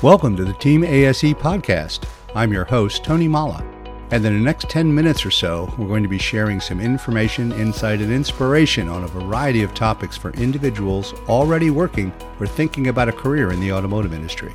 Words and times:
Welcome 0.00 0.36
to 0.36 0.44
the 0.44 0.52
Team 0.52 0.84
ASE 0.84 1.34
podcast. 1.34 2.04
I'm 2.32 2.52
your 2.52 2.64
host, 2.64 3.02
Tony 3.02 3.26
Molla. 3.26 3.64
And 4.12 4.24
in 4.24 4.32
the 4.32 4.44
next 4.44 4.70
10 4.70 4.94
minutes 4.94 5.26
or 5.26 5.32
so, 5.32 5.74
we're 5.76 5.88
going 5.88 6.04
to 6.04 6.08
be 6.08 6.18
sharing 6.18 6.60
some 6.60 6.78
information, 6.78 7.50
insight, 7.50 8.00
and 8.00 8.12
inspiration 8.12 8.88
on 8.88 9.02
a 9.02 9.08
variety 9.08 9.64
of 9.64 9.74
topics 9.74 10.16
for 10.16 10.30
individuals 10.34 11.14
already 11.28 11.70
working 11.70 12.12
or 12.38 12.46
thinking 12.46 12.86
about 12.86 13.08
a 13.08 13.12
career 13.12 13.50
in 13.50 13.58
the 13.58 13.72
automotive 13.72 14.14
industry. 14.14 14.52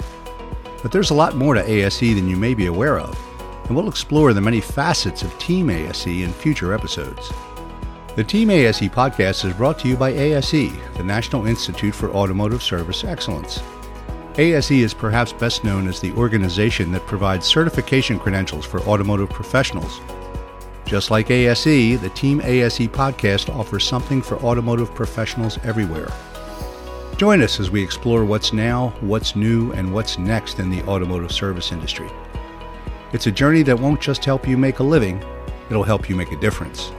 But 0.81 0.93
there's 0.93 1.09
a 1.09 1.13
lot 1.13 1.35
more 1.35 1.55
to 1.55 1.69
ASE 1.69 1.99
than 1.99 2.29
you 2.29 2.37
may 2.37 2.53
be 2.53 2.67
aware 2.67 2.97
of, 2.97 3.19
and 3.65 3.75
we'll 3.75 3.89
explore 3.89 4.31
the 4.31 4.39
many 4.39 4.61
facets 4.61 5.23
of 5.23 5.39
Team 5.39 5.69
ASE 5.69 6.07
in 6.07 6.31
future 6.31 6.73
episodes. 6.73 7.33
The 8.15 8.23
Team 8.23 8.49
ASE 8.49 8.79
podcast 8.83 9.43
is 9.43 9.53
brought 9.57 9.77
to 9.79 9.89
you 9.89 9.97
by 9.97 10.11
ASE, 10.11 10.71
the 10.95 11.03
National 11.03 11.47
Institute 11.47 11.95
for 11.95 12.11
Automotive 12.11 12.63
Service 12.63 13.03
Excellence. 13.03 13.61
ASE 14.37 14.71
is 14.71 14.95
perhaps 14.95 15.31
best 15.31 15.63
known 15.63 15.87
as 15.87 15.99
the 15.99 16.11
organization 16.13 16.91
that 16.91 17.05
provides 17.05 17.45
certification 17.45 18.17
credentials 18.17 18.65
for 18.65 18.79
automotive 18.81 19.29
professionals. 19.29 20.01
Just 20.85 21.11
like 21.11 21.29
ASE, 21.29 22.01
the 22.01 22.11
Team 22.15 22.41
ASE 22.41 22.87
podcast 22.87 23.53
offers 23.53 23.87
something 23.87 24.23
for 24.23 24.37
automotive 24.37 24.93
professionals 24.95 25.59
everywhere. 25.63 26.11
Join 27.15 27.43
us 27.43 27.59
as 27.59 27.69
we 27.69 27.83
explore 27.83 28.25
what's 28.25 28.53
now, 28.53 28.89
what's 29.01 29.35
new, 29.35 29.71
and 29.73 29.93
what's 29.93 30.17
next 30.17 30.57
in 30.57 30.71
the 30.71 30.81
automotive 30.83 31.31
service 31.31 31.71
industry. 31.71 32.09
It's 33.11 33.27
a 33.27 33.31
journey 33.31 33.61
that 33.61 33.79
won't 33.79 34.01
just 34.01 34.25
help 34.25 34.47
you 34.47 34.57
make 34.57 34.79
a 34.79 34.83
living, 34.83 35.23
it'll 35.69 35.83
help 35.83 36.09
you 36.09 36.15
make 36.15 36.31
a 36.31 36.37
difference. 36.37 36.91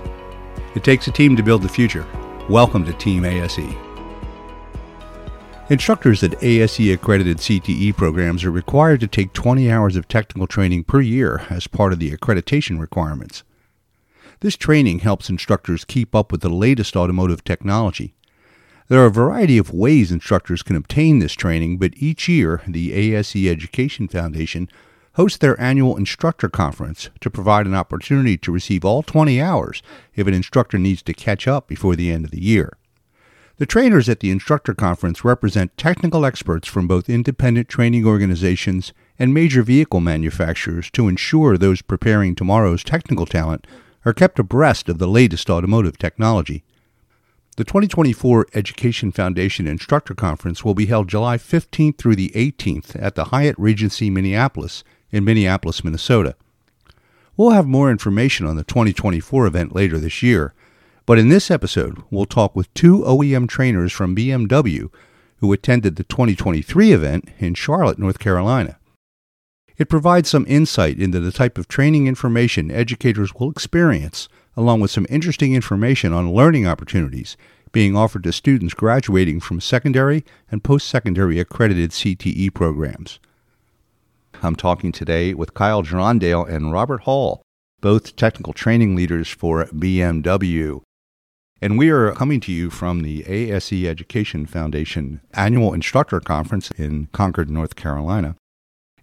It 0.77 0.84
takes 0.84 1.09
a 1.09 1.12
team 1.12 1.34
to 1.34 1.42
build 1.42 1.62
the 1.62 1.69
future. 1.69 2.06
Welcome 2.48 2.84
to 2.84 2.92
Team 2.92 3.25
ASE. 3.25 3.94
Instructors 5.70 6.23
at 6.23 6.43
ASE 6.43 6.91
accredited 6.91 7.39
CTE 7.39 7.97
programs 7.97 8.45
are 8.45 8.51
required 8.51 9.01
to 9.01 9.07
take 9.07 9.33
20 9.33 9.73
hours 9.73 9.97
of 9.97 10.06
technical 10.06 10.47
training 10.47 10.84
per 10.84 11.01
year 11.01 11.47
as 11.48 11.67
part 11.67 11.95
of 11.95 11.98
the 11.98 12.11
accreditation 12.11 12.79
requirements. 12.79 13.45
This 14.41 14.59
training 14.59 14.98
helps 14.98 15.31
instructors 15.31 15.87
keep 15.87 16.15
up 16.15 16.31
with 16.31 16.43
the 16.43 16.51
latest 16.51 16.97
automotive 16.97 17.45
technology. 17.45 18.15
There 18.89 19.01
are 19.01 19.06
a 19.06 19.11
variety 19.11 19.56
of 19.56 19.73
ways 19.73 20.12
instructors 20.12 20.62
can 20.62 20.77
obtain 20.77 21.21
this 21.21 21.33
training, 21.33 21.78
but 21.78 21.95
each 21.97 22.28
year 22.28 22.61
the 22.69 22.93
ASE 22.93 23.34
Education 23.34 24.06
Foundation 24.06 24.69
hosts 25.15 25.39
their 25.39 25.59
annual 25.59 25.97
instructor 25.97 26.51
conference 26.51 27.09
to 27.21 27.31
provide 27.31 27.67
an 27.67 27.75
opportunity 27.75 28.37
to 28.37 28.53
receive 28.53 28.84
all 28.84 29.03
20 29.03 29.41
hours 29.41 29.83
if 30.15 30.27
an 30.27 30.34
instructor 30.34 30.77
needs 30.78 31.03
to 31.05 31.15
catch 31.15 31.49
up 31.49 31.67
before 31.67 31.97
the 31.97 32.12
end 32.12 32.27
of 32.27 32.33
the 32.33 32.43
year. 32.43 32.77
The 33.56 33.66
trainers 33.66 34.08
at 34.08 34.19
the 34.19 34.33
instructor 34.33 34.74
conference 34.74 35.24
represent 35.24 35.77
technical 35.77 36.27
experts 36.27 36.66
from 36.66 36.88
both 36.88 37.08
independent 37.08 37.69
training 37.69 38.05
organizations 38.05 38.92
and 39.16 39.33
major 39.33 39.62
vehicle 39.62 40.00
manufacturers 40.00 40.91
to 40.91 41.06
ensure 41.06 41.56
those 41.56 41.80
preparing 41.80 42.34
tomorrow's 42.34 42.82
technical 42.82 43.27
talent 43.27 43.64
are 44.05 44.12
kept 44.12 44.41
abreast 44.41 44.88
of 44.88 44.98
the 44.98 45.06
latest 45.06 45.48
automotive 45.48 45.98
technology. 45.98 46.64
The 47.56 47.62
2024 47.62 48.48
Education 48.55 49.12
Foundation 49.12 49.69
Instructor 49.69 50.14
Conference 50.14 50.64
will 50.64 50.75
be 50.75 50.86
held 50.86 51.08
July 51.08 51.38
15th 51.38 51.97
through 51.97 52.16
the 52.16 52.32
18th 52.34 53.00
at 53.00 53.14
the 53.14 53.27
Hyatt 53.27 53.55
Regency 53.56 54.10
Minneapolis 54.10 54.82
in 55.12 55.25
Minneapolis, 55.25 55.84
Minnesota. 55.84 56.34
We'll 57.36 57.50
have 57.50 57.66
more 57.69 57.92
information 57.92 58.47
on 58.47 58.56
the 58.56 58.64
2024 58.64 59.47
event 59.47 59.72
later 59.72 59.98
this 59.98 60.25
year. 60.25 60.55
But 61.06 61.19
in 61.19 61.28
this 61.28 61.50
episode, 61.50 62.02
we'll 62.10 62.24
talk 62.24 62.56
with 62.56 62.72
two 62.72 63.00
OEM 63.00 63.48
trainers 63.48 63.92
from 63.92 64.16
BMW 64.16 64.91
who 65.38 65.52
attended 65.52 65.97
the 65.97 66.05
2023 66.05 66.92
event 66.92 67.28
in 67.38 67.54
Charlotte, 67.54 67.98
North 67.98 68.19
Carolina. 68.19 68.78
It 69.76 69.91
provides 69.91 70.31
some 70.31 70.47
insight 70.48 70.98
into 70.98 71.20
the 71.20 71.32
type 71.32 71.59
of 71.59 71.69
training 71.69 72.06
information 72.06 72.70
educators 72.70 73.34
will 73.34 73.50
experience, 73.50 74.28
along 74.56 74.81
with 74.81 74.91
some 74.91 75.06
interesting 75.10 75.54
information 75.54 76.12
on 76.12 76.32
learning 76.32 76.66
opportunities 76.66 77.37
being 77.75 77.97
offered 77.97 78.22
to 78.22 78.32
students 78.32 78.72
graduating 78.72 79.41
from 79.41 79.60
secondary 79.60 80.25
and 80.48 80.62
post 80.62 80.88
secondary 80.88 81.41
accredited 81.41 81.91
CTE 81.91 82.54
programs. 82.54 83.19
I'm 84.43 84.54
talking 84.54 84.93
today 84.93 85.34
with 85.34 85.54
Kyle 85.54 85.82
Gerondale 85.82 86.48
and 86.48 86.72
Robert 86.72 87.03
Hall, 87.03 87.43
both 87.81 88.14
technical 88.14 88.53
training 88.53 88.94
leaders 88.94 89.28
for 89.28 89.64
BMW. 89.66 90.82
And 91.60 91.78
we 91.78 91.88
are 91.91 92.12
coming 92.12 92.41
to 92.41 92.53
you 92.53 92.69
from 92.69 93.03
the 93.03 93.25
ASE 93.26 93.72
Education 93.72 94.47
Foundation 94.47 95.20
annual 95.32 95.72
instructor 95.72 96.20
conference 96.20 96.70
in 96.72 97.06
Concord, 97.12 97.48
North 97.48 97.76
Carolina. 97.76 98.37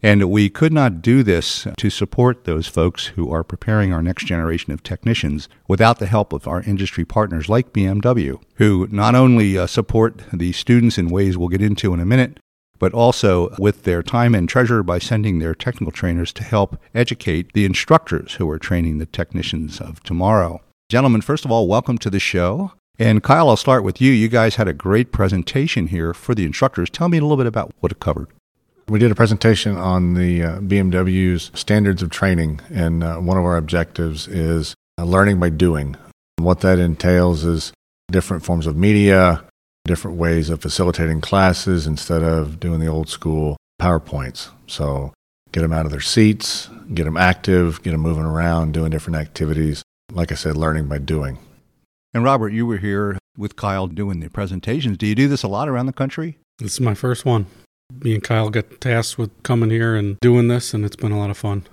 And 0.03 0.31
we 0.31 0.49
could 0.49 0.73
not 0.73 1.01
do 1.01 1.21
this 1.21 1.67
to 1.77 1.89
support 1.91 2.45
those 2.45 2.67
folks 2.67 3.07
who 3.07 3.31
are 3.31 3.43
preparing 3.43 3.93
our 3.93 4.01
next 4.01 4.25
generation 4.25 4.73
of 4.73 4.81
technicians 4.81 5.47
without 5.67 5.99
the 5.99 6.07
help 6.07 6.33
of 6.33 6.47
our 6.47 6.63
industry 6.63 7.05
partners 7.05 7.47
like 7.47 7.71
BMW, 7.71 8.41
who 8.55 8.87
not 8.91 9.13
only 9.13 9.57
uh, 9.57 9.67
support 9.67 10.23
the 10.33 10.51
students 10.53 10.97
in 10.97 11.09
ways 11.09 11.37
we'll 11.37 11.49
get 11.49 11.61
into 11.61 11.93
in 11.93 11.99
a 11.99 12.05
minute, 12.05 12.39
but 12.79 12.93
also 12.95 13.55
with 13.59 13.83
their 13.83 14.01
time 14.01 14.33
and 14.33 14.49
treasure 14.49 14.81
by 14.81 14.97
sending 14.97 15.37
their 15.37 15.53
technical 15.53 15.91
trainers 15.91 16.33
to 16.33 16.43
help 16.43 16.81
educate 16.95 17.53
the 17.53 17.63
instructors 17.63 18.33
who 18.33 18.49
are 18.49 18.57
training 18.57 18.97
the 18.97 19.05
technicians 19.05 19.79
of 19.79 20.01
tomorrow. 20.01 20.59
Gentlemen, 20.91 21.21
first 21.21 21.45
of 21.45 21.51
all, 21.53 21.69
welcome 21.69 21.97
to 21.99 22.09
the 22.09 22.19
show. 22.19 22.73
And 22.99 23.23
Kyle, 23.23 23.47
I'll 23.47 23.55
start 23.55 23.85
with 23.85 24.01
you. 24.01 24.11
You 24.11 24.27
guys 24.27 24.55
had 24.55 24.67
a 24.67 24.73
great 24.73 25.13
presentation 25.13 25.87
here 25.87 26.13
for 26.13 26.35
the 26.35 26.43
instructors. 26.43 26.89
Tell 26.89 27.07
me 27.07 27.17
a 27.17 27.21
little 27.21 27.37
bit 27.37 27.45
about 27.45 27.71
what 27.79 27.93
it 27.93 28.01
covered. 28.01 28.27
We 28.89 28.99
did 28.99 29.09
a 29.09 29.15
presentation 29.15 29.77
on 29.77 30.15
the 30.15 30.43
uh, 30.43 30.59
BMW's 30.59 31.49
standards 31.57 32.03
of 32.03 32.09
training, 32.09 32.59
and 32.69 33.05
uh, 33.05 33.19
one 33.19 33.37
of 33.37 33.45
our 33.45 33.55
objectives 33.55 34.27
is 34.27 34.75
uh, 34.97 35.05
learning 35.05 35.39
by 35.39 35.47
doing. 35.47 35.95
What 36.39 36.59
that 36.59 36.77
entails 36.77 37.45
is 37.45 37.71
different 38.11 38.43
forms 38.43 38.67
of 38.67 38.75
media, 38.75 39.45
different 39.85 40.17
ways 40.17 40.49
of 40.49 40.61
facilitating 40.61 41.21
classes 41.21 41.87
instead 41.87 42.21
of 42.21 42.59
doing 42.59 42.81
the 42.81 42.87
old 42.87 43.07
school 43.07 43.55
PowerPoints. 43.81 44.49
So, 44.67 45.13
get 45.53 45.61
them 45.61 45.71
out 45.71 45.85
of 45.85 45.91
their 45.93 46.01
seats, 46.01 46.67
get 46.93 47.05
them 47.05 47.15
active, 47.15 47.81
get 47.81 47.91
them 47.91 48.01
moving 48.01 48.25
around, 48.25 48.73
doing 48.73 48.91
different 48.91 49.15
activities 49.15 49.83
like 50.13 50.31
I 50.31 50.35
said, 50.35 50.57
learning 50.57 50.87
by 50.87 50.97
doing. 50.97 51.37
And 52.13 52.23
Robert, 52.23 52.49
you 52.49 52.65
were 52.65 52.77
here 52.77 53.17
with 53.37 53.55
Kyle 53.55 53.87
doing 53.87 54.19
the 54.19 54.29
presentations. 54.29 54.97
Do 54.97 55.07
you 55.07 55.15
do 55.15 55.27
this 55.27 55.43
a 55.43 55.47
lot 55.47 55.69
around 55.69 55.85
the 55.85 55.93
country? 55.93 56.37
This 56.59 56.73
is 56.73 56.81
my 56.81 56.93
first 56.93 57.25
one. 57.25 57.47
Me 58.03 58.13
and 58.13 58.23
Kyle 58.23 58.49
got 58.49 58.81
tasked 58.81 59.17
with 59.17 59.31
coming 59.43 59.69
here 59.69 59.95
and 59.95 60.19
doing 60.19 60.47
this, 60.47 60.73
and 60.73 60.85
it's 60.85 60.95
been 60.95 61.11
a 61.11 61.19
lot 61.19 61.29
of 61.29 61.37
fun. 61.37 61.65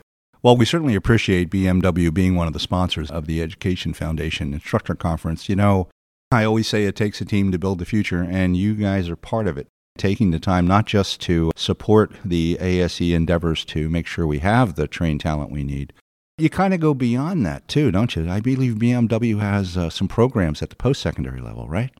Well, 0.42 0.56
we 0.56 0.64
certainly 0.64 0.94
appreciate 0.94 1.50
BMW 1.50 2.14
being 2.14 2.36
one 2.36 2.46
of 2.46 2.52
the 2.52 2.60
sponsors 2.60 3.10
of 3.10 3.26
the 3.26 3.42
Education 3.42 3.92
Foundation 3.92 4.54
Instructor 4.54 4.94
Conference. 4.94 5.48
You 5.48 5.56
know, 5.56 5.88
I 6.30 6.44
always 6.44 6.68
say 6.68 6.84
it 6.84 6.96
takes 6.96 7.20
a 7.20 7.24
team 7.24 7.50
to 7.52 7.58
build 7.58 7.80
the 7.80 7.84
future, 7.84 8.22
and 8.22 8.56
you 8.56 8.74
guys 8.74 9.08
are 9.08 9.16
part 9.16 9.48
of 9.48 9.58
it. 9.58 9.66
Taking 9.96 10.30
the 10.30 10.38
time 10.38 10.66
not 10.66 10.86
just 10.86 11.20
to 11.22 11.50
support 11.56 12.12
the 12.24 12.56
ASE 12.60 13.00
endeavors 13.00 13.64
to 13.66 13.88
make 13.88 14.06
sure 14.06 14.26
we 14.26 14.38
have 14.38 14.76
the 14.76 14.86
trained 14.86 15.20
talent 15.20 15.50
we 15.50 15.64
need, 15.64 15.92
you 16.38 16.48
kind 16.48 16.72
of 16.72 16.80
go 16.80 16.94
beyond 16.94 17.44
that 17.44 17.66
too, 17.68 17.90
don't 17.90 18.14
you? 18.14 18.30
I 18.30 18.40
believe 18.40 18.74
BMW 18.74 19.38
has 19.40 19.76
uh, 19.76 19.90
some 19.90 20.08
programs 20.08 20.62
at 20.62 20.70
the 20.70 20.76
post 20.76 21.02
secondary 21.02 21.40
level, 21.40 21.68
right? 21.68 21.90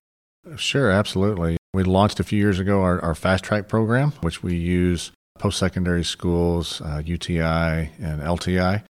Sure, 0.56 0.90
absolutely. 0.90 1.56
We 1.74 1.82
launched 1.82 2.20
a 2.20 2.24
few 2.24 2.38
years 2.38 2.58
ago 2.58 2.82
our, 2.82 3.00
our 3.00 3.14
Fast 3.14 3.44
Track 3.44 3.68
program, 3.68 4.12
which 4.22 4.42
we 4.42 4.54
use 4.56 5.12
post 5.38 5.58
secondary 5.58 6.04
schools, 6.04 6.80
uh, 6.80 7.02
UTI 7.04 7.90
and 8.00 8.22
LTI. 8.22 8.84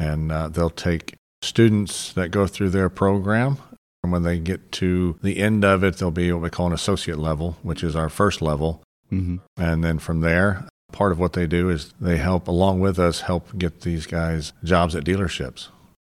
And 0.00 0.32
uh, 0.32 0.48
they'll 0.48 0.70
take 0.70 1.14
students 1.42 2.12
that 2.14 2.30
go 2.30 2.46
through 2.46 2.70
their 2.70 2.88
program. 2.88 3.58
And 4.02 4.12
when 4.12 4.22
they 4.22 4.38
get 4.38 4.72
to 4.72 5.18
the 5.22 5.38
end 5.38 5.64
of 5.64 5.82
it, 5.84 5.96
they'll 5.96 6.10
be 6.10 6.32
what 6.32 6.42
we 6.42 6.50
call 6.50 6.68
an 6.68 6.72
associate 6.72 7.18
level, 7.18 7.56
which 7.62 7.82
is 7.82 7.96
our 7.96 8.08
first 8.08 8.42
level. 8.42 8.82
Mm-hmm. 9.10 9.36
And 9.56 9.82
then 9.82 9.98
from 9.98 10.20
there, 10.20 10.68
Part 10.92 11.12
of 11.12 11.18
what 11.18 11.34
they 11.34 11.46
do 11.46 11.68
is 11.68 11.92
they 12.00 12.16
help, 12.16 12.48
along 12.48 12.80
with 12.80 12.98
us, 12.98 13.22
help 13.22 13.56
get 13.58 13.82
these 13.82 14.06
guys 14.06 14.52
jobs 14.64 14.96
at 14.96 15.04
dealerships. 15.04 15.68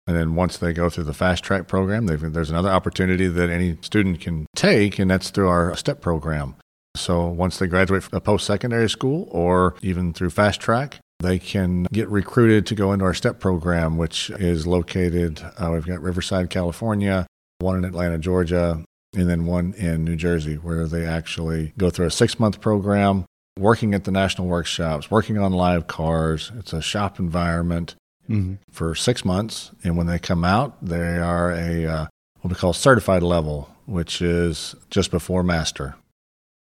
And 0.06 0.16
then 0.16 0.34
once 0.34 0.56
they 0.56 0.72
go 0.72 0.88
through 0.88 1.04
the 1.04 1.14
fast 1.14 1.44
track 1.44 1.68
program, 1.68 2.06
there's 2.06 2.50
another 2.50 2.70
opportunity 2.70 3.28
that 3.28 3.50
any 3.50 3.78
student 3.82 4.20
can 4.20 4.46
take, 4.56 4.98
and 4.98 5.10
that's 5.10 5.30
through 5.30 5.48
our 5.48 5.76
STEP 5.76 6.00
program. 6.00 6.56
So 6.96 7.26
once 7.26 7.58
they 7.58 7.66
graduate 7.66 8.02
from 8.02 8.16
a 8.16 8.20
post 8.20 8.46
secondary 8.46 8.90
school 8.90 9.28
or 9.30 9.76
even 9.82 10.12
through 10.12 10.30
fast 10.30 10.60
track, 10.60 10.98
they 11.20 11.38
can 11.38 11.84
get 11.92 12.08
recruited 12.08 12.66
to 12.66 12.74
go 12.74 12.92
into 12.92 13.04
our 13.04 13.14
STEP 13.14 13.38
program, 13.38 13.96
which 13.96 14.30
is 14.30 14.66
located, 14.66 15.40
uh, 15.56 15.70
we've 15.72 15.86
got 15.86 16.02
Riverside, 16.02 16.50
California, 16.50 17.26
one 17.60 17.78
in 17.78 17.84
Atlanta, 17.84 18.18
Georgia, 18.18 18.84
and 19.14 19.30
then 19.30 19.46
one 19.46 19.72
in 19.74 20.04
New 20.04 20.16
Jersey, 20.16 20.56
where 20.56 20.86
they 20.86 21.06
actually 21.06 21.72
go 21.78 21.90
through 21.90 22.06
a 22.06 22.10
six 22.10 22.40
month 22.40 22.60
program 22.60 23.24
working 23.58 23.94
at 23.94 24.04
the 24.04 24.10
national 24.10 24.46
workshops, 24.46 25.10
working 25.10 25.38
on 25.38 25.52
live 25.52 25.86
cars. 25.86 26.50
It's 26.58 26.72
a 26.72 26.82
shop 26.82 27.18
environment 27.18 27.94
mm-hmm. 28.28 28.54
for 28.70 28.94
six 28.94 29.24
months. 29.24 29.70
And 29.84 29.96
when 29.96 30.06
they 30.06 30.18
come 30.18 30.44
out, 30.44 30.84
they 30.84 31.18
are 31.18 31.52
a 31.52 31.86
uh, 31.86 32.06
what 32.40 32.50
we 32.50 32.56
call 32.56 32.72
certified 32.72 33.22
level, 33.22 33.70
which 33.86 34.20
is 34.20 34.74
just 34.90 35.10
before 35.10 35.42
master. 35.42 35.96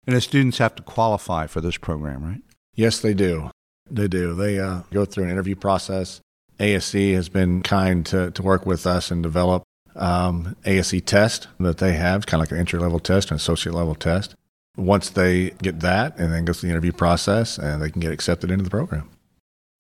And 0.06 0.16
the 0.16 0.22
students 0.22 0.58
have 0.60 0.76
to 0.76 0.84
qualify 0.84 1.48
for 1.48 1.62
this 1.62 1.78
program, 1.78 2.24
right? 2.24 2.42
Yes, 2.76 3.00
they 3.00 3.14
do. 3.14 3.52
They 3.90 4.08
do. 4.08 4.34
They 4.34 4.60
uh, 4.60 4.82
go 4.92 5.06
through 5.06 5.26
an 5.26 5.30
interview 5.30 5.56
process. 5.56 6.22
ASE 6.60 6.94
has 6.94 7.30
been 7.30 7.62
kind 7.62 8.06
to, 8.08 8.32
to 8.32 8.42
work 8.42 8.66
with 8.66 8.88
us 8.88 9.12
and 9.12 9.22
develop 9.22 9.64
um, 9.96 10.56
ASE 10.66 11.02
test 11.02 11.48
that 11.60 11.78
they 11.78 11.94
have, 11.94 12.26
kind 12.26 12.42
of 12.42 12.46
like 12.46 12.52
an 12.52 12.58
entry 12.58 12.80
level 12.80 13.00
test, 13.00 13.32
an 13.32 13.36
associate 13.36 13.74
level 13.74 13.96
test. 13.96 14.36
Once 14.78 15.10
they 15.10 15.50
get 15.62 15.80
that 15.82 16.18
and 16.18 16.32
then 16.32 16.46
go 16.46 16.54
through 16.54 16.68
the 16.68 16.72
interview 16.74 16.92
process, 16.94 17.58
and 17.58 17.82
they 17.82 17.90
can 17.90 18.00
get 18.00 18.12
accepted 18.12 18.52
into 18.52 18.64
the 18.64 18.70
program. 18.70 19.10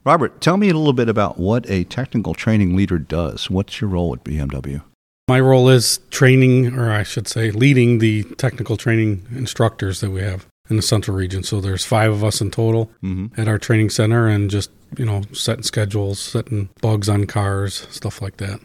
Robert, 0.03 0.41
tell 0.41 0.57
me 0.57 0.69
a 0.69 0.73
little 0.73 0.94
bit 0.94 1.09
about 1.09 1.38
what 1.38 1.69
a 1.69 1.83
technical 1.83 2.33
training 2.33 2.75
leader 2.75 2.97
does. 2.97 3.49
What's 3.49 3.81
your 3.81 3.89
role 3.89 4.13
at 4.13 4.23
BMW? 4.23 4.81
My 5.27 5.39
role 5.41 5.67
is 5.67 5.99
training, 6.09 6.73
or 6.77 6.91
I 6.91 7.03
should 7.03 7.27
say, 7.27 7.51
leading 7.51 7.99
the 7.99 8.23
technical 8.35 8.77
training 8.77 9.25
instructors 9.35 9.99
that 9.99 10.11
we 10.11 10.21
have 10.21 10.45
in 10.69 10.77
the 10.77 10.81
central 10.81 11.17
region. 11.17 11.44
So 11.44 11.59
there's 11.59 11.83
five 11.83 12.11
of 12.11 12.23
us 12.23 12.39
in 12.39 12.51
total 12.51 12.89
Mm-hmm. 13.03 13.39
at 13.39 13.47
our 13.49 13.57
training 13.57 13.89
center, 13.89 14.27
and 14.27 14.49
just 14.49 14.71
you 14.97 15.03
know 15.05 15.23
setting 15.33 15.63
schedules, 15.63 16.19
setting 16.19 16.69
bugs 16.81 17.09
on 17.09 17.25
cars, 17.25 17.85
stuff 17.89 18.21
like 18.21 18.38
that. 18.38 18.61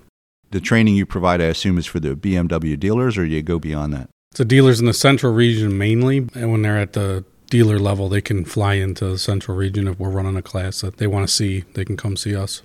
The 0.52 0.61
training 0.61 0.94
you 0.94 1.06
provide, 1.06 1.40
I 1.40 1.46
assume, 1.46 1.79
is 1.79 1.87
for 1.87 1.99
the 1.99 2.14
BMW 2.14 2.79
dealers, 2.79 3.19
or 3.19 3.26
do 3.26 3.32
you 3.32 3.43
go 3.43 3.58
beyond 3.58 3.93
that? 3.94 4.08
So 4.34 4.44
dealers 4.44 4.81
in 4.81 4.87
the 4.87 4.94
central 4.94 5.32
region 5.32 5.76
mainly, 5.76 6.29
and 6.34 6.50
when 6.50 6.62
they're 6.62 6.79
at 6.79 6.94
the 6.94 7.25
dealer 7.50 7.79
level, 7.79 8.08
they 8.08 8.23
can 8.23 8.46
fly 8.46 8.75
into 8.75 9.06
the 9.06 9.19
central 9.19 9.56
region 9.56 9.87
if 9.87 9.99
we're 9.99 10.11
running 10.11 10.37
a 10.37 10.43
class 10.43 10.81
that 10.81 10.96
they 10.96 11.06
want 11.06 11.29
to 11.29 11.32
see. 11.32 11.64
They 11.75 11.84
can 11.84 11.99
come 11.99 12.17
see 12.17 12.34
us. 12.34 12.62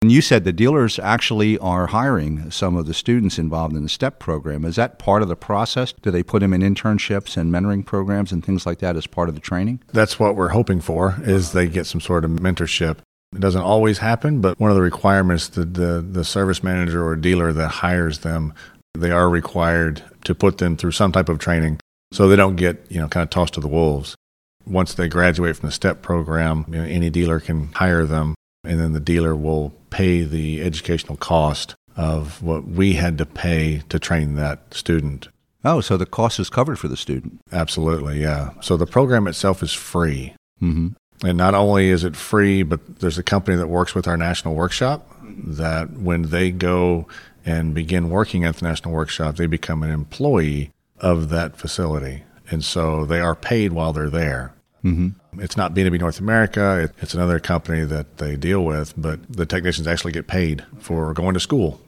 And 0.00 0.12
you 0.12 0.22
said 0.22 0.44
the 0.44 0.52
dealers 0.52 1.00
actually 1.00 1.58
are 1.58 1.88
hiring 1.88 2.52
some 2.52 2.76
of 2.76 2.86
the 2.86 2.94
students 2.94 3.36
involved 3.36 3.74
in 3.74 3.82
the 3.82 3.88
STEP 3.88 4.20
program. 4.20 4.64
Is 4.64 4.76
that 4.76 5.00
part 5.00 5.22
of 5.22 5.28
the 5.28 5.34
process? 5.34 5.92
Do 5.92 6.12
they 6.12 6.22
put 6.22 6.38
them 6.38 6.52
in 6.52 6.60
internships 6.60 7.36
and 7.36 7.52
mentoring 7.52 7.84
programs 7.84 8.30
and 8.30 8.44
things 8.44 8.64
like 8.64 8.78
that 8.78 8.94
as 8.94 9.08
part 9.08 9.28
of 9.28 9.34
the 9.34 9.40
training? 9.40 9.82
That's 9.92 10.20
what 10.20 10.36
we're 10.36 10.50
hoping 10.50 10.80
for 10.80 11.16
is 11.22 11.50
they 11.50 11.66
get 11.66 11.86
some 11.86 12.00
sort 12.00 12.24
of 12.24 12.30
mentorship. 12.30 12.98
It 13.34 13.40
doesn't 13.40 13.60
always 13.60 13.98
happen, 13.98 14.40
but 14.40 14.60
one 14.60 14.70
of 14.70 14.76
the 14.76 14.82
requirements 14.82 15.48
that 15.48 15.74
the, 15.74 16.00
the 16.00 16.24
service 16.24 16.62
manager 16.62 17.04
or 17.04 17.16
dealer 17.16 17.52
that 17.52 17.68
hires 17.68 18.20
them, 18.20 18.54
they 18.96 19.10
are 19.10 19.28
required 19.28 20.04
to 20.28 20.34
put 20.34 20.58
them 20.58 20.76
through 20.76 20.90
some 20.90 21.10
type 21.10 21.30
of 21.30 21.38
training 21.38 21.80
so 22.12 22.28
they 22.28 22.36
don't 22.36 22.56
get, 22.56 22.84
you 22.90 23.00
know, 23.00 23.08
kind 23.08 23.22
of 23.22 23.30
tossed 23.30 23.54
to 23.54 23.60
the 23.60 23.66
wolves. 23.66 24.14
Once 24.66 24.92
they 24.92 25.08
graduate 25.08 25.56
from 25.56 25.70
the 25.70 25.72
STEP 25.72 26.02
program, 26.02 26.66
you 26.68 26.76
know, 26.76 26.84
any 26.84 27.08
dealer 27.08 27.40
can 27.40 27.72
hire 27.72 28.04
them 28.04 28.34
and 28.62 28.78
then 28.78 28.92
the 28.92 29.00
dealer 29.00 29.34
will 29.34 29.72
pay 29.88 30.24
the 30.24 30.60
educational 30.60 31.16
cost 31.16 31.74
of 31.96 32.42
what 32.42 32.66
we 32.66 32.92
had 32.92 33.16
to 33.16 33.24
pay 33.24 33.82
to 33.88 33.98
train 33.98 34.34
that 34.34 34.74
student. 34.74 35.28
Oh, 35.64 35.80
so 35.80 35.96
the 35.96 36.04
cost 36.04 36.38
is 36.38 36.50
covered 36.50 36.78
for 36.78 36.88
the 36.88 36.96
student. 36.96 37.40
Absolutely, 37.50 38.20
yeah. 38.20 38.50
So 38.60 38.76
the 38.76 38.86
program 38.86 39.26
itself 39.28 39.62
is 39.62 39.72
free. 39.72 40.34
Mm-hmm. 40.60 40.88
And 41.26 41.38
not 41.38 41.54
only 41.54 41.88
is 41.88 42.04
it 42.04 42.16
free, 42.16 42.62
but 42.62 43.00
there's 43.00 43.16
a 43.16 43.22
company 43.22 43.56
that 43.56 43.68
works 43.68 43.94
with 43.94 44.06
our 44.06 44.18
national 44.18 44.54
workshop 44.54 45.10
that 45.22 45.92
when 45.92 46.22
they 46.24 46.50
go 46.50 47.08
and 47.48 47.74
begin 47.74 48.10
working 48.10 48.44
at 48.44 48.56
the 48.56 48.64
national 48.66 48.92
workshop, 48.92 49.36
they 49.36 49.46
become 49.46 49.82
an 49.82 49.90
employee 49.90 50.70
of 50.98 51.28
that 51.30 51.56
facility. 51.56 52.24
And 52.50 52.64
so 52.64 53.04
they 53.04 53.20
are 53.20 53.34
paid 53.34 53.72
while 53.72 53.92
they're 53.92 54.10
there. 54.10 54.52
Mm-hmm. 54.84 55.40
It's 55.40 55.56
not 55.56 55.74
B2B 55.74 55.98
North 56.00 56.20
America, 56.20 56.80
it- 56.84 56.94
it's 57.00 57.14
another 57.14 57.38
company 57.40 57.84
that 57.84 58.18
they 58.18 58.36
deal 58.36 58.64
with, 58.64 58.94
but 58.96 59.20
the 59.30 59.46
technicians 59.46 59.86
actually 59.86 60.12
get 60.12 60.26
paid 60.26 60.64
for 60.78 61.12
going 61.14 61.34
to 61.34 61.40
school. 61.40 61.80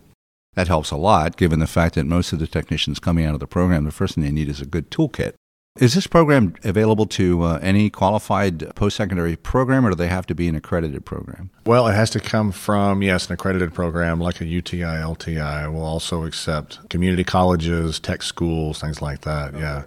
That 0.54 0.68
helps 0.68 0.90
a 0.90 0.96
lot, 0.96 1.36
given 1.36 1.60
the 1.60 1.66
fact 1.66 1.94
that 1.94 2.06
most 2.06 2.32
of 2.32 2.38
the 2.40 2.46
technicians 2.46 2.98
coming 2.98 3.24
out 3.24 3.34
of 3.34 3.40
the 3.40 3.46
program, 3.46 3.84
the 3.84 3.92
first 3.92 4.14
thing 4.16 4.24
they 4.24 4.30
need 4.32 4.48
is 4.48 4.60
a 4.60 4.66
good 4.66 4.90
toolkit. 4.90 5.34
Is 5.78 5.94
this 5.94 6.08
program 6.08 6.54
available 6.64 7.06
to 7.06 7.42
uh, 7.42 7.58
any 7.62 7.90
qualified 7.90 8.74
post 8.74 8.96
secondary 8.96 9.36
program, 9.36 9.86
or 9.86 9.90
do 9.90 9.94
they 9.94 10.08
have 10.08 10.26
to 10.26 10.34
be 10.34 10.48
an 10.48 10.56
accredited 10.56 11.04
program? 11.04 11.50
Well, 11.64 11.86
it 11.86 11.94
has 11.94 12.10
to 12.10 12.20
come 12.20 12.50
from, 12.50 13.02
yes, 13.02 13.28
an 13.28 13.34
accredited 13.34 13.72
program 13.72 14.20
like 14.20 14.40
a 14.40 14.46
UTI, 14.46 14.82
LTI. 14.82 15.72
We'll 15.72 15.84
also 15.84 16.24
accept 16.24 16.88
community 16.90 17.22
colleges, 17.22 18.00
tech 18.00 18.22
schools, 18.22 18.80
things 18.80 19.00
like 19.00 19.20
that. 19.20 19.54
Yeah. 19.54 19.84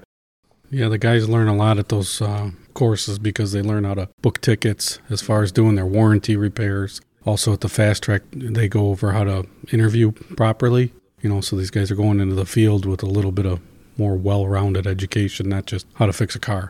Yeah, 0.72 0.88
the 0.88 0.98
guys 0.98 1.28
learn 1.28 1.50
a 1.50 1.56
lot 1.56 1.78
at 1.78 1.90
those 1.90 2.22
uh, 2.22 2.52
courses 2.74 3.20
because 3.20 3.52
they 3.52 3.62
learn 3.62 3.84
how 3.84 3.94
to 3.94 4.10
book 4.22 4.40
tickets 4.40 5.00
as 5.10 5.22
far 5.22 5.44
as 5.44 5.52
doing 5.52 5.76
their 5.76 5.86
warranty 5.86 6.38
repairs. 6.38 7.02
Also, 7.26 7.54
at 7.54 7.62
the 7.62 7.70
fast 7.70 8.04
track, 8.04 8.22
they 8.32 8.70
go 8.70 8.88
over 8.90 9.12
how 9.12 9.26
to 9.26 9.46
interview 9.72 10.12
properly. 10.12 10.94
You 11.22 11.30
know, 11.30 11.42
so 11.42 11.58
these 11.58 11.70
guys 11.70 11.92
are 11.92 11.96
going 11.96 12.20
into 12.20 12.36
the 12.36 12.46
field 12.46 12.86
with 12.86 13.04
a 13.04 13.08
little 13.08 13.32
bit 13.32 13.46
of 13.46 13.60
more 13.98 14.16
well 14.16 14.48
rounded 14.48 14.88
education, 14.88 15.50
not 15.50 15.66
just 15.66 15.86
how 15.96 16.06
to 16.06 16.14
fix 16.14 16.36
a 16.36 16.40
car. 16.40 16.70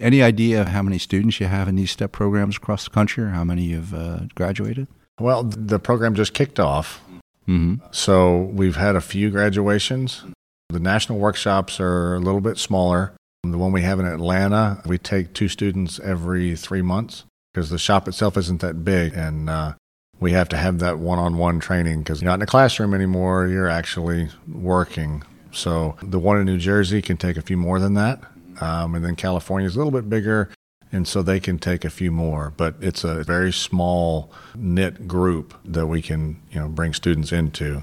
Any 0.00 0.22
idea 0.22 0.60
of 0.60 0.68
how 0.68 0.82
many 0.82 0.98
students 0.98 1.40
you 1.40 1.46
have 1.46 1.68
in 1.68 1.76
these 1.76 1.90
STEP 1.90 2.12
programs 2.12 2.56
across 2.56 2.84
the 2.84 2.90
country, 2.90 3.24
or 3.24 3.28
how 3.28 3.44
many 3.44 3.64
you've 3.64 3.94
uh, 3.94 4.20
graduated? 4.34 4.88
Well, 5.18 5.44
the 5.44 5.78
program 5.78 6.14
just 6.14 6.34
kicked 6.34 6.60
off. 6.60 7.00
Mm-hmm. 7.48 7.86
So 7.92 8.36
we've 8.52 8.76
had 8.76 8.96
a 8.96 9.00
few 9.00 9.30
graduations. 9.30 10.24
The 10.68 10.80
national 10.80 11.18
workshops 11.18 11.80
are 11.80 12.14
a 12.14 12.18
little 12.18 12.40
bit 12.40 12.58
smaller. 12.58 13.12
The 13.44 13.58
one 13.58 13.72
we 13.72 13.82
have 13.82 14.00
in 14.00 14.06
Atlanta, 14.06 14.82
we 14.84 14.98
take 14.98 15.32
two 15.32 15.48
students 15.48 16.00
every 16.00 16.56
three 16.56 16.82
months 16.82 17.24
because 17.54 17.70
the 17.70 17.78
shop 17.78 18.08
itself 18.08 18.36
isn't 18.36 18.60
that 18.60 18.84
big. 18.84 19.14
And 19.14 19.48
uh, 19.48 19.74
we 20.18 20.32
have 20.32 20.48
to 20.50 20.56
have 20.56 20.80
that 20.80 20.98
one 20.98 21.18
on 21.18 21.38
one 21.38 21.60
training 21.60 22.00
because 22.00 22.20
you're 22.20 22.30
not 22.30 22.36
in 22.36 22.42
a 22.42 22.46
classroom 22.46 22.92
anymore. 22.92 23.46
You're 23.46 23.68
actually 23.68 24.30
working. 24.48 25.22
So 25.56 25.96
the 26.02 26.18
one 26.18 26.38
in 26.38 26.44
New 26.44 26.58
Jersey 26.58 27.00
can 27.00 27.16
take 27.16 27.38
a 27.38 27.42
few 27.42 27.56
more 27.56 27.80
than 27.80 27.94
that. 27.94 28.20
Um, 28.60 28.94
and 28.94 29.04
then 29.04 29.16
California 29.16 29.66
is 29.66 29.74
a 29.74 29.78
little 29.78 29.90
bit 29.90 30.08
bigger. 30.08 30.50
And 30.92 31.08
so 31.08 31.22
they 31.22 31.40
can 31.40 31.58
take 31.58 31.84
a 31.84 31.90
few 31.90 32.12
more, 32.12 32.52
but 32.56 32.76
it's 32.80 33.04
a 33.04 33.24
very 33.24 33.52
small 33.52 34.30
knit 34.54 35.08
group 35.08 35.54
that 35.64 35.86
we 35.86 36.02
can, 36.02 36.40
you 36.50 36.60
know, 36.60 36.68
bring 36.68 36.92
students 36.92 37.32
into. 37.32 37.82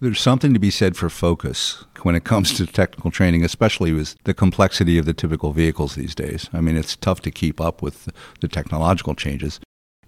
There's 0.00 0.20
something 0.20 0.54
to 0.54 0.58
be 0.58 0.70
said 0.70 0.96
for 0.96 1.10
focus 1.10 1.84
when 2.02 2.14
it 2.14 2.24
comes 2.24 2.54
to 2.54 2.66
technical 2.66 3.10
training, 3.10 3.44
especially 3.44 3.92
with 3.92 4.16
the 4.24 4.34
complexity 4.34 4.96
of 4.96 5.04
the 5.04 5.14
typical 5.14 5.52
vehicles 5.52 5.94
these 5.94 6.14
days. 6.14 6.48
I 6.52 6.60
mean, 6.60 6.76
it's 6.76 6.96
tough 6.96 7.20
to 7.22 7.30
keep 7.30 7.60
up 7.60 7.82
with 7.82 8.08
the 8.40 8.48
technological 8.48 9.14
changes. 9.14 9.60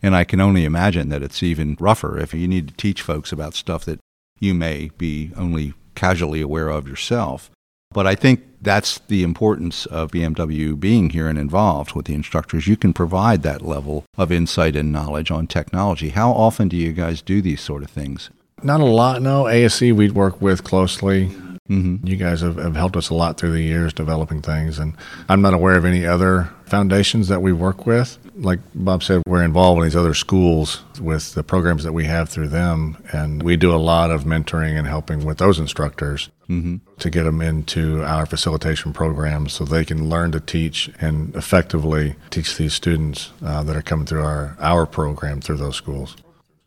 And 0.02 0.16
I 0.16 0.24
can 0.24 0.40
only 0.40 0.64
imagine 0.64 1.10
that 1.10 1.22
it's 1.22 1.42
even 1.42 1.76
rougher 1.78 2.18
if 2.18 2.32
you 2.32 2.48
need 2.48 2.68
to 2.68 2.74
teach 2.74 3.02
folks 3.02 3.32
about 3.32 3.54
stuff 3.54 3.84
that 3.84 4.00
you 4.38 4.54
may 4.54 4.90
be 4.96 5.32
only 5.36 5.74
casually 6.00 6.40
aware 6.40 6.70
of 6.70 6.88
yourself. 6.88 7.50
But 7.92 8.06
I 8.06 8.14
think 8.14 8.40
that's 8.62 9.00
the 9.08 9.22
importance 9.22 9.84
of 9.86 10.12
BMW 10.12 10.78
being 10.78 11.10
here 11.10 11.28
and 11.28 11.38
involved 11.38 11.92
with 11.92 12.06
the 12.06 12.14
instructors. 12.14 12.66
You 12.66 12.76
can 12.76 12.94
provide 12.94 13.42
that 13.42 13.60
level 13.60 14.04
of 14.16 14.32
insight 14.32 14.76
and 14.76 14.90
knowledge 14.90 15.30
on 15.30 15.46
technology. 15.46 16.08
How 16.10 16.30
often 16.30 16.68
do 16.68 16.76
you 16.76 16.92
guys 16.92 17.20
do 17.20 17.42
these 17.42 17.60
sort 17.60 17.82
of 17.82 17.90
things? 17.90 18.30
Not 18.62 18.80
a 18.80 18.84
lot, 18.84 19.20
no. 19.20 19.46
ASE 19.46 19.80
we'd 19.80 20.12
work 20.12 20.40
with 20.40 20.64
closely. 20.64 21.30
Mm-hmm. 21.70 22.04
You 22.06 22.16
guys 22.16 22.40
have, 22.40 22.56
have 22.56 22.74
helped 22.74 22.96
us 22.96 23.10
a 23.10 23.14
lot 23.14 23.38
through 23.38 23.52
the 23.52 23.62
years 23.62 23.92
developing 23.92 24.42
things, 24.42 24.78
and 24.78 24.96
I'm 25.28 25.40
not 25.40 25.54
aware 25.54 25.76
of 25.76 25.84
any 25.84 26.04
other 26.04 26.50
foundations 26.66 27.28
that 27.28 27.42
we 27.42 27.52
work 27.52 27.86
with. 27.86 28.18
Like 28.34 28.58
Bob 28.74 29.02
said, 29.04 29.22
we're 29.26 29.44
involved 29.44 29.78
in 29.78 29.84
these 29.84 29.96
other 29.96 30.14
schools 30.14 30.82
with 31.00 31.34
the 31.34 31.42
programs 31.44 31.84
that 31.84 31.92
we 31.92 32.04
have 32.06 32.28
through 32.28 32.48
them, 32.48 32.96
and 33.12 33.42
we 33.42 33.56
do 33.56 33.72
a 33.72 33.76
lot 33.76 34.10
of 34.10 34.24
mentoring 34.24 34.76
and 34.76 34.86
helping 34.86 35.24
with 35.24 35.38
those 35.38 35.58
instructors 35.58 36.28
Mm-hmm. 36.50 36.78
to 36.98 37.10
get 37.10 37.22
them 37.22 37.40
into 37.40 38.02
our 38.02 38.26
facilitation 38.26 38.92
programs 38.92 39.52
so 39.52 39.64
they 39.64 39.84
can 39.84 40.08
learn 40.08 40.32
to 40.32 40.40
teach 40.40 40.90
and 41.00 41.32
effectively 41.36 42.16
teach 42.30 42.56
these 42.56 42.74
students 42.74 43.30
uh, 43.44 43.62
that 43.62 43.76
are 43.76 43.82
coming 43.82 44.04
through 44.04 44.24
our, 44.24 44.56
our 44.58 44.84
program 44.84 45.40
through 45.40 45.58
those 45.58 45.76
schools. 45.76 46.16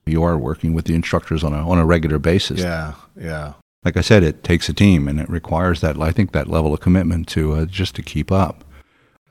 You 0.05 0.24
are 0.24 0.38
working 0.38 0.74
with 0.74 0.86
the 0.86 0.95
instructors 0.95 1.43
on 1.43 1.51
a, 1.51 1.69
on 1.69 1.79
a 1.79 1.86
regular 1.86 2.17
basis. 2.17 2.62
Yeah, 2.62 2.93
yeah. 3.19 3.55
Like 3.86 3.98
I 3.98 4.02
said, 4.02 4.24
it 4.24 4.44
takes 4.44 4.70
a 4.70 4.74
team 4.74 5.08
and 5.08 5.20
it 5.20 5.30
requires 5.30 5.82
that, 5.82 6.00
I 6.00 6.12
think, 6.12 6.32
that 6.32 6.48
level 6.48 6.74
of 6.74 6.80
commitment 6.80 7.28
to 7.30 7.54
uh, 7.54 7.66
just 7.66 7.96
to 7.96 8.02
keep 8.02 8.32
up. 8.32 8.63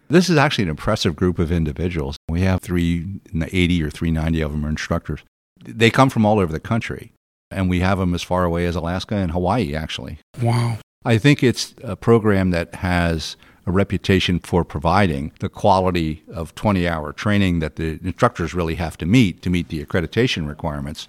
This 0.09 0.29
is 0.29 0.37
actually 0.37 0.65
an 0.65 0.71
impressive 0.71 1.17
group 1.17 1.39
of 1.39 1.51
individuals. 1.51 2.17
We 2.29 2.43
have 2.43 2.61
380 2.61 3.83
or 3.83 3.91
390 3.91 4.41
of 4.43 4.53
them 4.53 4.67
are 4.67 4.69
instructors. 4.69 5.21
They 5.65 5.91
come 5.91 6.11
from 6.11 6.27
all 6.27 6.39
over 6.39 6.53
the 6.53 6.61
country, 6.61 7.13
and 7.51 7.71
we 7.71 7.81
have 7.81 7.99
them 7.99 8.15
as 8.15 8.23
far 8.23 8.45
away 8.45 8.67
as 8.67 8.77
Alaska 8.77 9.15
and 9.15 9.31
Hawaii, 9.31 9.75
actually. 9.75 10.19
Wow. 10.43 10.79
I 11.05 11.17
think 11.19 11.43
it's 11.43 11.75
a 11.83 11.97
program 11.97 12.51
that 12.51 12.75
has 12.77 13.37
a 13.67 13.73
reputation 13.73 14.39
for 14.41 14.65
providing 14.65 15.33
the 15.41 15.49
quality 15.49 16.23
of 16.33 16.55
20 16.55 16.87
hour 16.87 17.13
training 17.13 17.61
that 17.61 17.77
the 17.77 17.99
instructors 18.03 18.55
really 18.55 18.75
have 18.75 18.99
to 18.99 19.07
meet 19.07 19.41
to 19.43 19.51
meet 19.51 19.69
the 19.69 19.85
accreditation 19.85 20.49
requirements. 20.49 21.09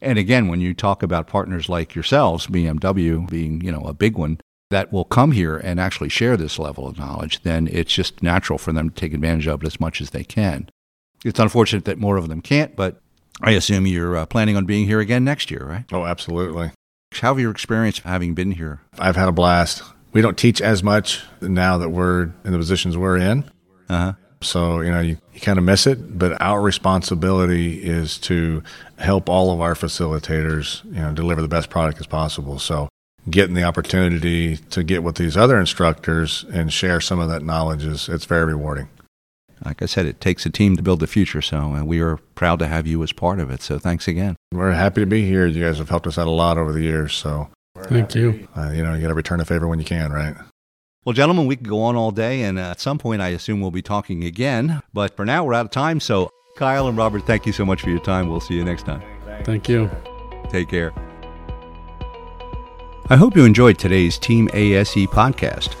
And 0.00 0.18
again, 0.18 0.48
when 0.48 0.60
you 0.60 0.74
talk 0.74 1.02
about 1.02 1.26
partners 1.26 1.68
like 1.68 1.94
yourselves, 1.94 2.46
BMW 2.46 3.28
being, 3.28 3.60
you 3.62 3.72
know, 3.72 3.82
a 3.82 3.94
big 3.94 4.16
one 4.18 4.38
that 4.70 4.92
will 4.92 5.04
come 5.04 5.32
here 5.32 5.56
and 5.56 5.80
actually 5.80 6.08
share 6.08 6.36
this 6.36 6.58
level 6.58 6.86
of 6.86 6.98
knowledge, 6.98 7.42
then 7.42 7.68
it's 7.70 7.92
just 7.92 8.22
natural 8.22 8.58
for 8.58 8.72
them 8.72 8.90
to 8.90 8.94
take 8.94 9.14
advantage 9.14 9.46
of 9.46 9.62
it 9.62 9.66
as 9.66 9.80
much 9.80 10.00
as 10.00 10.10
they 10.10 10.24
can. 10.24 10.68
It's 11.24 11.38
unfortunate 11.38 11.84
that 11.86 11.98
more 11.98 12.16
of 12.16 12.28
them 12.28 12.42
can't, 12.42 12.76
but 12.76 13.00
I 13.40 13.52
assume 13.52 13.86
you're 13.86 14.16
uh, 14.16 14.26
planning 14.26 14.56
on 14.56 14.66
being 14.66 14.86
here 14.86 15.00
again 15.00 15.24
next 15.24 15.50
year, 15.50 15.64
right? 15.64 15.84
Oh, 15.92 16.04
absolutely. 16.04 16.72
How 17.14 17.28
have 17.34 17.40
your 17.40 17.50
experience 17.50 18.00
having 18.00 18.34
been 18.34 18.52
here? 18.52 18.80
I've 18.98 19.16
had 19.16 19.28
a 19.28 19.32
blast. 19.32 19.82
We 20.12 20.20
don't 20.20 20.36
teach 20.36 20.60
as 20.60 20.82
much 20.82 21.22
now 21.40 21.78
that 21.78 21.90
we're 21.90 22.32
in 22.44 22.52
the 22.52 22.58
positions 22.58 22.96
we're 22.96 23.16
in, 23.18 23.44
Uh 23.88 23.98
huh. 23.98 24.12
So, 24.42 24.80
you 24.80 24.90
know, 24.90 25.00
you, 25.00 25.16
you 25.32 25.40
kind 25.40 25.58
of 25.58 25.64
miss 25.64 25.86
it, 25.86 26.18
but 26.18 26.40
our 26.40 26.60
responsibility 26.60 27.82
is 27.82 28.18
to 28.18 28.62
help 28.98 29.28
all 29.28 29.52
of 29.52 29.60
our 29.60 29.74
facilitators, 29.74 30.84
you 30.84 31.00
know, 31.00 31.12
deliver 31.12 31.42
the 31.42 31.48
best 31.48 31.70
product 31.70 31.98
as 32.00 32.06
possible. 32.06 32.58
So, 32.58 32.88
getting 33.28 33.54
the 33.54 33.64
opportunity 33.64 34.56
to 34.56 34.84
get 34.84 35.02
with 35.02 35.16
these 35.16 35.36
other 35.36 35.58
instructors 35.58 36.44
and 36.52 36.72
share 36.72 37.00
some 37.00 37.18
of 37.18 37.28
that 37.28 37.42
knowledge 37.42 37.84
is 37.84 38.08
it's 38.08 38.24
very 38.24 38.44
rewarding. 38.44 38.88
Like 39.64 39.82
I 39.82 39.86
said, 39.86 40.06
it 40.06 40.20
takes 40.20 40.44
a 40.44 40.50
team 40.50 40.76
to 40.76 40.82
build 40.82 41.00
the 41.00 41.06
future, 41.06 41.40
so 41.40 41.72
and 41.72 41.86
we 41.86 42.00
are 42.00 42.18
proud 42.34 42.58
to 42.58 42.66
have 42.66 42.86
you 42.86 43.02
as 43.02 43.12
part 43.12 43.40
of 43.40 43.50
it. 43.50 43.62
So 43.62 43.78
thanks 43.78 44.06
again. 44.06 44.36
We're 44.52 44.72
happy 44.72 45.00
to 45.00 45.06
be 45.06 45.26
here. 45.26 45.46
You 45.46 45.64
guys 45.64 45.78
have 45.78 45.88
helped 45.88 46.06
us 46.06 46.18
out 46.18 46.26
a 46.26 46.30
lot 46.30 46.58
over 46.58 46.72
the 46.72 46.82
years, 46.82 47.14
so 47.14 47.48
Thank 47.84 48.14
you. 48.14 48.48
uh, 48.56 48.70
you 48.70 48.82
know, 48.82 48.94
you 48.94 49.00
got 49.00 49.08
to 49.08 49.14
return 49.14 49.40
a 49.40 49.44
favor 49.44 49.66
when 49.66 49.78
you 49.78 49.84
can, 49.84 50.12
right? 50.12 50.36
Well, 51.06 51.12
gentlemen, 51.12 51.46
we 51.46 51.54
could 51.54 51.68
go 51.68 51.82
on 51.82 51.94
all 51.94 52.10
day, 52.10 52.42
and 52.42 52.58
uh, 52.58 52.62
at 52.62 52.80
some 52.80 52.98
point, 52.98 53.22
I 53.22 53.28
assume 53.28 53.60
we'll 53.60 53.70
be 53.70 53.80
talking 53.80 54.24
again. 54.24 54.82
But 54.92 55.14
for 55.14 55.24
now, 55.24 55.44
we're 55.44 55.54
out 55.54 55.64
of 55.64 55.70
time. 55.70 56.00
So, 56.00 56.32
Kyle 56.56 56.88
and 56.88 56.98
Robert, 56.98 57.24
thank 57.24 57.46
you 57.46 57.52
so 57.52 57.64
much 57.64 57.80
for 57.80 57.90
your 57.90 58.00
time. 58.00 58.28
We'll 58.28 58.40
see 58.40 58.54
you 58.54 58.64
next 58.64 58.86
time. 58.86 59.04
Thank 59.44 59.68
you. 59.68 59.88
Take 60.50 60.68
care. 60.68 60.92
I 63.08 63.14
hope 63.14 63.36
you 63.36 63.44
enjoyed 63.44 63.78
today's 63.78 64.18
Team 64.18 64.50
ASE 64.52 65.06
podcast. 65.06 65.76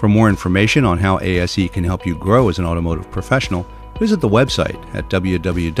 For 0.00 0.08
more 0.08 0.28
information 0.28 0.84
on 0.84 0.98
how 0.98 1.20
ASE 1.20 1.70
can 1.70 1.84
help 1.84 2.04
you 2.04 2.18
grow 2.18 2.48
as 2.48 2.58
an 2.58 2.64
automotive 2.64 3.08
professional, 3.12 3.64
visit 4.00 4.20
the 4.20 4.28
website 4.28 4.84
at 4.96 5.08
www.ase.com. 5.08 5.74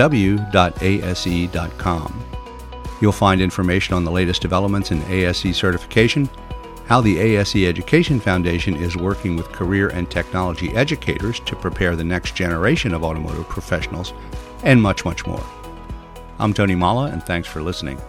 You'll 3.00 3.12
find 3.12 3.40
information 3.40 3.94
on 3.94 4.04
the 4.04 4.12
latest 4.12 4.42
developments 4.42 4.92
in 4.92 5.02
ASE 5.10 5.56
certification, 5.56 6.30
how 6.86 7.00
the 7.00 7.18
ASE 7.18 7.56
Education 7.56 8.20
Foundation 8.20 8.76
is 8.76 8.96
working 8.96 9.36
with 9.36 9.50
career 9.50 9.88
and 9.88 10.08
technology 10.08 10.70
educators 10.76 11.40
to 11.40 11.56
prepare 11.56 11.96
the 11.96 12.04
next 12.04 12.36
generation 12.36 12.94
of 12.94 13.02
automotive 13.02 13.48
professionals, 13.48 14.12
and 14.62 14.80
much, 14.80 15.04
much 15.04 15.26
more. 15.26 15.44
I'm 16.38 16.54
Tony 16.54 16.76
Molla, 16.76 17.06
and 17.06 17.22
thanks 17.22 17.48
for 17.48 17.60
listening. 17.60 18.00